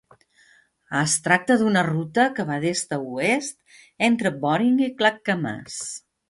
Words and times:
Es 0.99 1.17
tracta 1.27 1.57
d'una 1.61 1.83
ruta 1.87 2.25
que 2.39 2.45
va 2.47 2.57
d'est 2.63 2.97
a 2.97 2.99
oest, 3.19 3.57
entre 4.09 4.33
Boring 4.47 4.83
i 4.87 4.89
Clackamas. 5.03 5.79